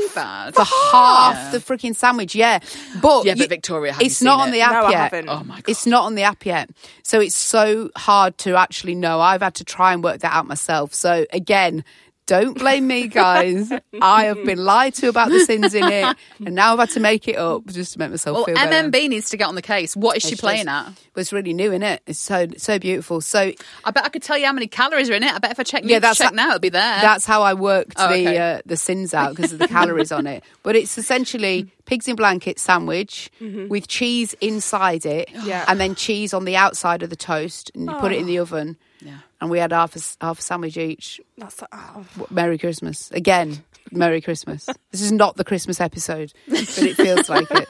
[0.00, 0.54] Too bad.
[0.54, 1.50] For half Yeah.
[1.50, 2.60] the freaking sandwich, yeah.
[3.02, 4.52] But, Yeah, but you- Victoria hasn't it's not seen on it.
[4.52, 4.98] the app No, I yet.
[5.00, 5.28] haven't.
[5.28, 5.64] Oh my god.
[5.66, 6.70] It's not on the app yet.
[7.02, 9.20] So it's so hard to actually know.
[9.20, 10.94] I've had to try and work that out myself.
[10.94, 11.84] So again,
[12.26, 13.70] don't blame me, guys.
[14.00, 17.00] I have been lied to about the sins in it, and now I've had to
[17.00, 18.88] make it up just to make myself Well, feel better.
[18.88, 19.94] MMB needs to get on the case.
[19.94, 20.84] What is she It's playing at?
[20.86, 22.02] Well, it's really new, is it?
[22.06, 23.20] It's so so beautiful.
[23.20, 23.52] So
[23.84, 25.32] I bet I could tell you how many calories are in it.
[25.32, 27.00] I bet if I check, Yeah, that's check ho- now, it'll be there.
[27.00, 30.26] That's how I worked Oh, the uh, the sins out because of the calories on
[30.26, 30.42] it.
[30.62, 33.30] But it's essentially pigs in blanket sandwich
[33.68, 35.64] with cheese inside it, Yeah.
[35.68, 38.38] and then cheese on the outside of the toast, and you put it in the
[38.38, 38.78] oven.
[39.04, 39.18] Yeah.
[39.40, 41.20] And we had half a s- half a sandwich each.
[41.38, 42.06] That's oh.
[42.30, 43.62] Merry Christmas again.
[43.92, 44.68] Merry Christmas.
[44.90, 47.68] This is not the Christmas episode, but it feels like it.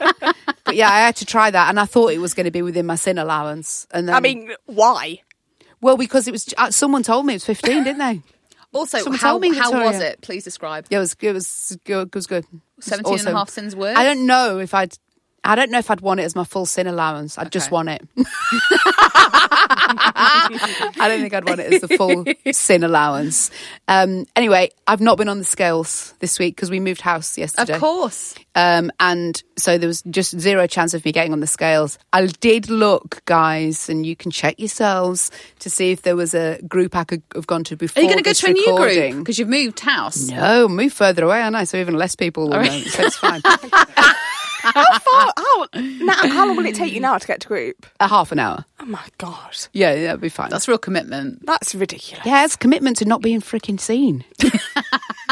[0.63, 2.61] But yeah, I had to try that, and I thought it was going to be
[2.61, 3.87] within my sin allowance.
[3.91, 5.21] And then, I mean, why?
[5.81, 8.21] well, because it was uh, someone told me it was fifteen, didn't they?
[8.75, 10.21] also, Someone how, told me, how was it?
[10.21, 10.85] Please describe.
[10.89, 12.07] Yeah, it was it was good.
[12.07, 12.43] It was good.
[12.43, 13.97] It was 17 and a half sins worth?
[13.97, 14.97] I don't know if I'd.
[15.45, 17.37] I don't know if I'd want it as my full sin allowance.
[17.37, 18.01] I'd just want it.
[20.97, 23.51] I don't think I'd want it as the full sin allowance.
[23.87, 27.73] Um, anyway, I've not been on the scales this week because we moved house yesterday.
[27.73, 28.33] Of course.
[28.55, 31.99] Um, and so there was just zero chance of me getting on the scales.
[32.11, 35.29] I did look, guys, and you can check yourselves
[35.59, 38.01] to see if there was a group I could have gone to before.
[38.01, 40.27] Are you going to go to a new group because you've moved house?
[40.27, 41.65] No, move further away, aren't I?
[41.65, 42.63] So even less people will know.
[42.63, 43.41] So it's fine.
[44.73, 45.33] How far?
[45.37, 47.85] How, now, how long will it take you now to get to group?
[47.99, 48.65] a half an hour.
[48.79, 50.49] Oh my god, Yeah, yeah, that'll be fine.
[50.49, 51.45] That's real commitment.
[51.45, 52.25] that's ridiculous.
[52.25, 54.23] yeah, it's commitment to not being freaking seen.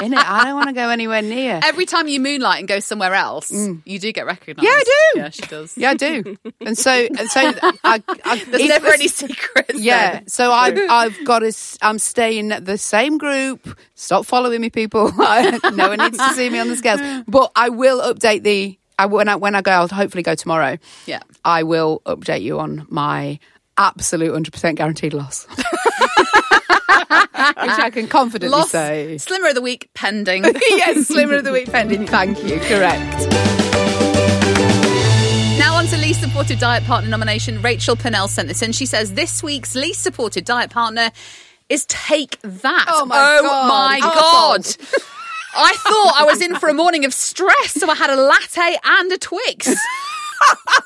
[0.02, 1.60] In it, I don't want to go anywhere near.
[1.64, 4.60] Every time you moonlight and go somewhere else, you do get recognised.
[4.60, 4.64] Mm.
[4.66, 5.20] Yeah, I do.
[5.20, 5.78] Yeah, she does.
[5.78, 6.38] Yeah, I do.
[6.62, 7.40] And so, and so,
[7.84, 9.80] I, I, There's never this- any secrets.
[9.80, 10.28] Yeah, then.
[10.28, 11.48] so I, I've got to.
[11.48, 13.78] s- I'm staying at the same group.
[13.96, 15.12] Stop following me, people.
[15.18, 17.24] no one needs to see me on the scales.
[17.28, 18.78] But I will update the.
[19.00, 20.78] I when I when I go, I'll hopefully go tomorrow.
[21.06, 21.20] Yeah.
[21.44, 23.40] I will update you on my
[23.78, 25.48] absolute 100% guaranteed loss.
[27.56, 29.18] Which I can confidently Loss, say.
[29.18, 30.44] Slimmer of the week pending.
[30.70, 32.08] yes, Slimmer of the Week pending.
[32.08, 32.60] Thank you.
[32.60, 33.28] Correct.
[35.60, 37.62] Now on to least supported diet partner nomination.
[37.62, 38.72] Rachel Pennell sent this in.
[38.72, 41.12] She says this week's least supported diet partner
[41.70, 42.86] is Take That.
[42.88, 43.68] Oh my oh God.
[43.68, 44.88] my Awful.
[44.90, 45.00] god!
[45.56, 48.78] I thought I was in for a morning of stress, so I had a latte
[48.84, 49.68] and a Twix.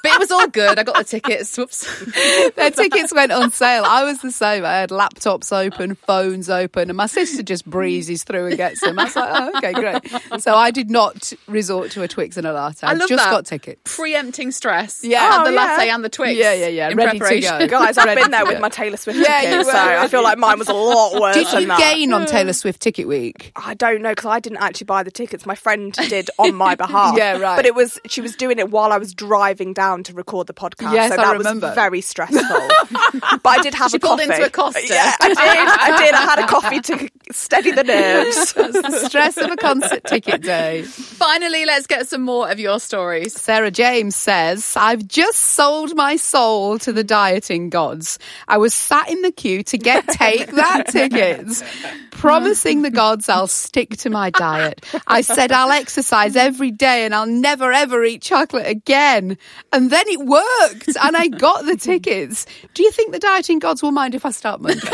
[0.04, 0.80] but it was all good.
[0.80, 1.58] I got the tickets.
[1.58, 1.88] Whoops.
[2.56, 3.84] Their tickets went on sale.
[3.86, 4.66] I was the same.
[4.66, 9.00] I had laptops open, phones open, and my sister just breezes through and gets them.
[9.00, 10.42] I was like, oh, okay, great.
[10.42, 12.88] So I did not resort to a Twix and a latte.
[12.88, 13.32] I love just that.
[13.32, 13.96] got tickets.
[13.96, 15.04] Preempting stress.
[15.04, 15.20] Yeah.
[15.22, 15.62] Ah, oh, the yeah.
[15.62, 16.38] latte and the Twix.
[16.38, 16.90] Yeah, yeah, yeah.
[16.90, 17.68] In Ready to go.
[17.68, 19.98] Guys, I've been there with my Taylor Swift Yeah, ticket, you so were.
[19.98, 21.80] I feel like mine was a lot worse Did than you that.
[21.80, 22.56] gain on Taylor mm.
[22.56, 23.52] Swift Ticket Week?
[23.56, 25.46] I don't know because I didn't actually buy the tickets.
[25.46, 27.18] My friend did on my behalf.
[27.18, 27.56] Yeah, right.
[27.56, 30.54] But it was she was doing it while I was driving down to record the
[30.54, 30.94] podcast.
[30.94, 31.68] Yes, so I that remember.
[31.68, 32.42] was very stressful.
[33.44, 34.32] but I did have She a pulled coffee.
[34.34, 34.82] into a Costa.
[34.88, 35.38] Yeah, I did.
[35.38, 36.14] I did.
[36.16, 38.54] I had a coffee to steady the nerves.
[38.58, 40.84] That's the stress of a concert ticket day.
[40.84, 43.34] Finally, let's get some more of your stories.
[43.40, 48.20] Sarah James says, I've just sold my soul to the dieting gods.
[48.48, 51.64] I was sat in the queue to get take that tickets,
[52.12, 54.86] promising the gods I'll stick to my diet.
[55.08, 59.27] I said I'll exercise every day and I'll never ever eat chocolate again.
[59.74, 62.46] And then it worked and I got the tickets.
[62.74, 64.80] Do you think the dieting gods will mind if I start Monday?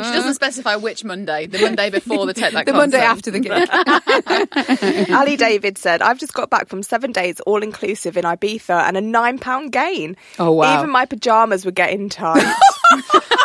[0.00, 1.46] She doesn't specify which Monday.
[1.46, 3.68] The Monday before the take that the Monday after the gig.
[5.12, 8.96] Ali David said, I've just got back from seven days all inclusive in Ibiza and
[8.96, 10.16] a nine pound gain.
[10.38, 10.78] Oh, wow.
[10.78, 12.54] Even my pajamas were getting tight.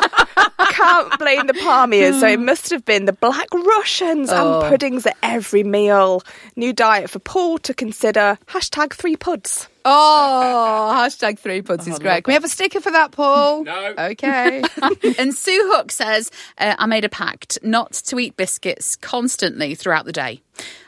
[0.86, 4.62] Can't blame the palmiers, so it must have been the black Russians Oh.
[4.62, 6.22] and puddings at every meal.
[6.56, 8.38] New diet for Paul to consider.
[8.48, 9.68] Hashtag three puds.
[9.88, 12.24] Oh, hashtag three puds is great.
[12.24, 13.64] Can we have a sticker for that, Paul?
[13.66, 13.94] No.
[13.98, 14.64] Okay.
[15.20, 20.06] And Sue Hook says, uh, I made a pact not to eat biscuits constantly throughout
[20.06, 20.42] the day.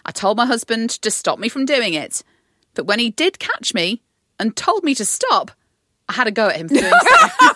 [0.05, 2.23] I told my husband to stop me from doing it.
[2.73, 4.01] But when he did catch me
[4.39, 5.51] and told me to stop,
[6.09, 7.47] I had a go at him for doing so.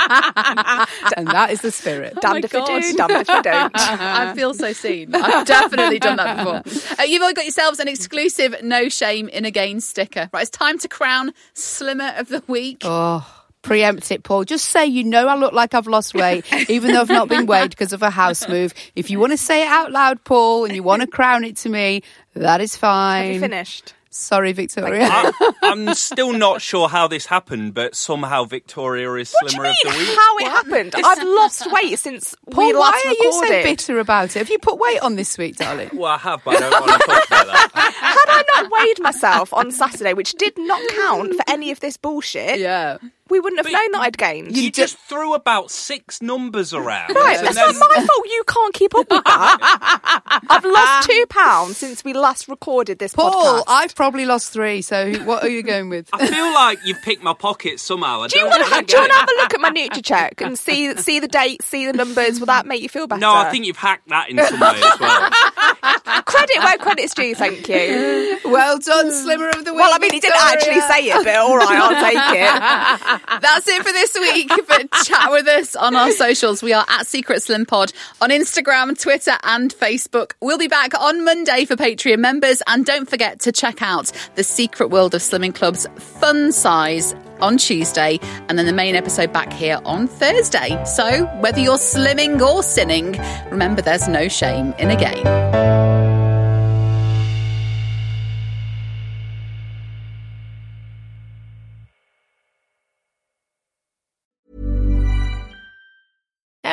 [1.16, 2.16] and that is the spirit.
[2.20, 2.68] Damned if God.
[2.68, 3.72] you do, damned if you don't.
[3.74, 5.14] I feel so seen.
[5.14, 6.98] I've definitely done that before.
[6.98, 10.30] Uh, you've all got yourselves an exclusive No Shame in a Gain sticker.
[10.32, 12.82] Right, it's time to crown Slimmer of the Week.
[12.84, 13.26] Oh,
[13.62, 14.44] preempt it, Paul.
[14.44, 17.46] Just say you know I look like I've lost weight, even though I've not been
[17.46, 18.72] weighed because of a house move.
[18.96, 21.56] If you want to say it out loud, Paul, and you want to crown it
[21.58, 22.02] to me,
[22.34, 23.34] that is Have fine.
[23.34, 23.94] you finished?
[24.12, 25.08] Sorry, Victoria.
[25.10, 29.62] I, I'm still not sure how this happened, but somehow Victoria is What do you
[29.62, 29.92] slimmer of mean?
[29.92, 30.18] the week.
[30.18, 30.94] How it happened?
[30.96, 34.40] I've lost weight since Paul, we last why are you so bitter about it?
[34.40, 35.90] Have you put weight on this week, darling?
[35.92, 37.70] Well, I have, but I don't want to talk about that.
[37.94, 41.96] Had I not weighed myself on Saturday, which did not count for any of this
[41.96, 42.98] bullshit, Yeah.
[43.30, 44.56] We wouldn't have known that I'd gained.
[44.56, 47.14] You just threw about six numbers around.
[47.14, 48.26] Right, and that's then- not my fault.
[48.26, 50.32] You can't keep up with that.
[50.50, 53.32] I've lost two pounds since we last recorded this podcast.
[53.32, 53.64] Paul, podcast.
[53.68, 54.82] I've probably lost three.
[54.82, 56.08] So what are you going with?
[56.12, 58.22] I feel like you've picked my pocket somehow.
[58.22, 59.70] I do you don't want to do you want to have a look at my
[59.70, 62.38] Nutracheck and see see the dates, see the numbers?
[62.40, 63.20] Will that make you feel better?
[63.20, 65.30] No, I think you've hacked that in some way as well.
[66.24, 67.34] credit where credit's due.
[67.34, 68.38] Thank you.
[68.44, 69.80] well done, Slimmer of the Week.
[69.80, 70.54] Well, I mean, he didn't Victoria.
[70.56, 73.19] actually say it, but all right, I'll take it.
[73.40, 74.50] That's it for this week.
[74.68, 76.62] But chat with us on our socials.
[76.62, 80.32] We are at Secret Slim Pod on Instagram, Twitter, and Facebook.
[80.40, 82.62] We'll be back on Monday for Patreon members.
[82.66, 87.56] And don't forget to check out the Secret World of Slimming Club's Fun Size on
[87.56, 88.18] Tuesday,
[88.48, 90.82] and then the main episode back here on Thursday.
[90.84, 93.18] So whether you're slimming or sinning,
[93.50, 96.09] remember there's no shame in a game.